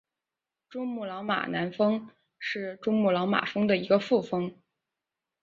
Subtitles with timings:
[0.67, 2.09] 珠穆朗玛南峰
[2.39, 4.51] 是珠穆朗玛峰的一个副峰。